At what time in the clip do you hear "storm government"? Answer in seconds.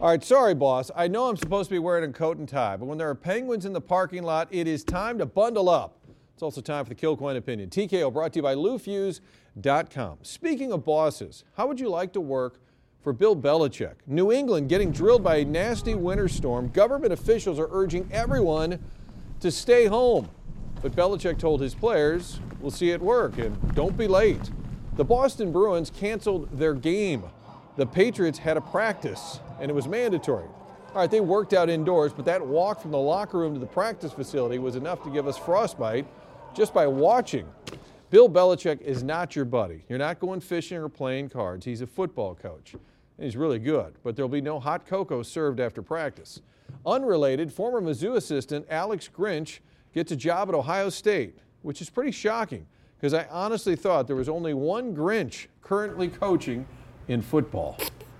16.28-17.12